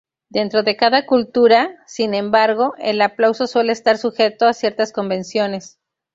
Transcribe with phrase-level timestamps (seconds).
[0.29, 5.77] Dentro de cada cultura, sin embargo, el aplauso suele estar sujeto a ciertas convenciones.